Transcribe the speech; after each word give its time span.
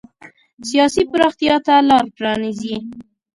سیاسي 0.69 1.03
پراختیا 1.11 1.55
ته 1.65 1.73
لار 1.89 2.05
پرانېزي. 2.15 2.75